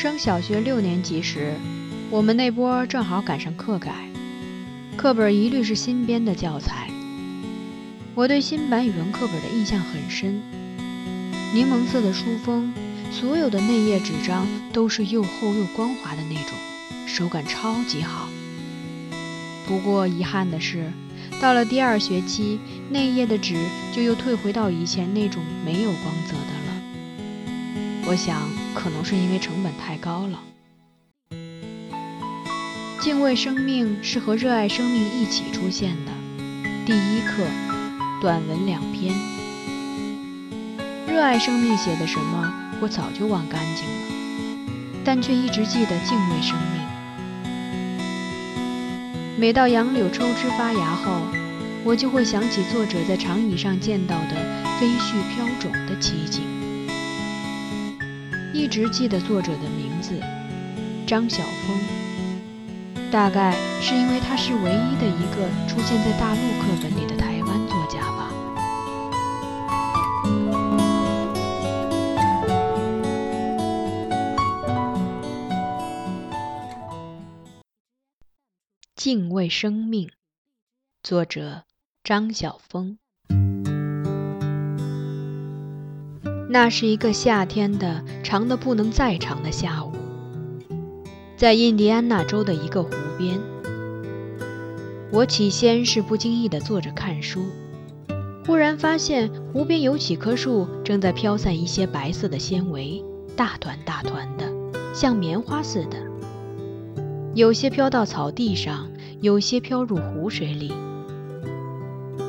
[0.00, 1.52] 升小学六年级时，
[2.08, 4.08] 我们那波正好赶上课改，
[4.96, 6.88] 课本一律是新编的教材。
[8.14, 10.40] 我对新版语文课本的印象很深，
[11.52, 12.72] 柠檬色的书封，
[13.12, 16.56] 所有的内页纸张都是又厚又光滑的那种，
[17.06, 18.26] 手感超级好。
[19.66, 20.90] 不过遗憾的是，
[21.42, 22.58] 到了第二学期，
[22.88, 23.54] 内页的纸
[23.92, 26.59] 就又退回到以前那种没有光泽的。
[28.10, 28.42] 我想，
[28.74, 30.40] 可能是因为成本太高了。
[33.00, 36.10] 敬畏生命是和热爱生命一起出现的。
[36.84, 37.44] 第一课，
[38.20, 39.14] 短文两篇。
[41.06, 43.92] 热爱生命写的什么，我早就忘干净了，
[45.04, 46.82] 但却一直记得敬畏生命。
[49.38, 51.12] 每到杨柳抽枝发芽后，
[51.84, 54.34] 我就会想起作者在长椅上见到的
[54.80, 56.42] 飞絮飘种的奇景。
[58.52, 60.20] 一直记得作者的名字，
[61.06, 61.78] 张晓峰。
[63.10, 68.30] 大概是因为他是唯一的一个出现在大陆课本里的台湾作家吧。
[78.94, 80.10] 敬畏生命，
[81.02, 81.64] 作者
[82.04, 82.98] 张晓峰。
[86.52, 89.92] 那是一个夏天的长的不能再长的下午，
[91.36, 93.38] 在印第安纳州的一个湖边。
[95.12, 97.44] 我起先是不经意地坐着看书，
[98.44, 103.00] 忽然发现湖边有几棵树正在飘散一些白色的纤维，
[103.36, 104.52] 大团大团的，
[104.92, 105.98] 像棉花似的。
[107.32, 108.90] 有些飘到草地上，
[109.20, 110.72] 有些飘入湖水里。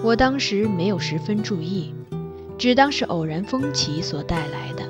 [0.03, 1.95] 我当时没有十分注意。
[2.61, 4.83] 只当是偶然风起所带来的。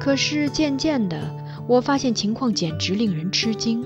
[0.00, 1.20] 可是渐渐的，
[1.68, 3.84] 我发现情况简直令人吃惊。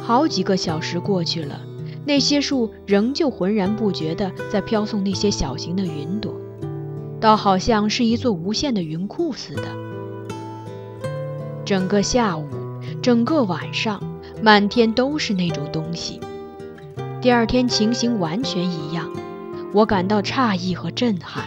[0.00, 1.60] 好几个小时过去了，
[2.04, 6.32] 那些树仍旧浑然不觉地在飘送那些小型的云朵，
[7.20, 9.64] 倒好像是一座无限的云库似的。
[11.64, 12.46] 整个下午，
[13.02, 14.00] 整个晚上，
[14.40, 16.20] 满天都是那种东西。
[17.20, 19.10] 第二天情形完全一样。
[19.72, 21.44] 我感到诧异和震撼。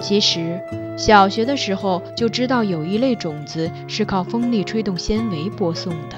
[0.00, 0.60] 其实，
[0.98, 6.16] 小学的时候就知道有一类种子是靠风力吹动纤维播送的，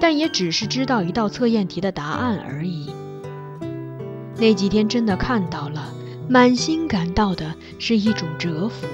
[0.00, 2.92] 但也只是知道一道测验题的答案而已。
[4.36, 5.92] 那几天真的看到了，
[6.28, 8.86] 满心感到的是一种折服，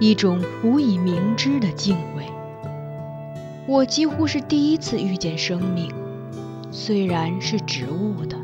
[0.00, 2.24] 一种无以明知的敬畏。
[3.68, 5.92] 我几乎是第一次遇见生命，
[6.72, 8.36] 虽然是植物的。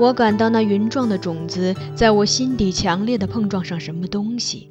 [0.00, 4.70] 我感到那云状的种子在我心底强烈的碰撞上什么东西，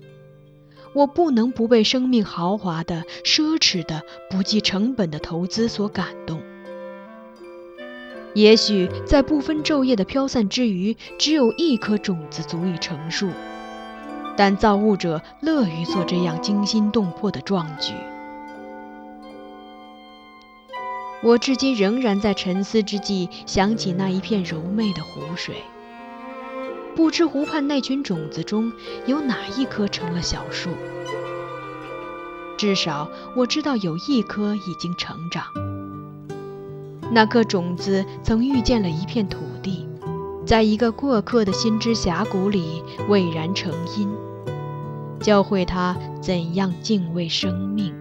[0.96, 4.02] 我不能不被生命豪华的、奢侈的、
[4.32, 6.42] 不计成本的投资所感动。
[8.34, 13.30] 也许在不分昼夜的飘散之余，只有一颗种子足以成树，
[14.36, 17.94] 但造物者乐于做这样惊心动魄的壮举。
[21.22, 25.56] 我至今仍然在沉思之际想起那一片柔媚的湖水，
[26.96, 28.72] 不知湖畔那群种子中
[29.06, 30.70] 有哪一棵成了小树。
[32.58, 35.44] 至少我知道有一棵已经成长。
[37.12, 39.88] 那颗种子曾遇见了一片土地，
[40.46, 44.10] 在一个过客的心之峡谷里蔚然成荫，
[45.20, 47.94] 教会他怎样敬畏生命。